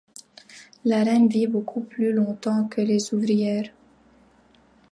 La 0.83 1.03
reine 1.03 1.27
vit 1.27 1.45
beaucoup 1.45 1.81
plus 1.81 2.11
longtemps 2.11 2.67
que 2.67 2.81
les 2.81 3.13
ouvrières. 3.13 3.69